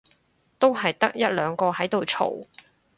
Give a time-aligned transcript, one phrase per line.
[0.57, 2.47] 都係得一兩個喺度嘈